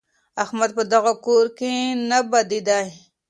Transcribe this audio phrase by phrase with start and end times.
[0.43, 1.73] احمد په دغه کور کي
[2.09, 2.85] نه بېدېدی.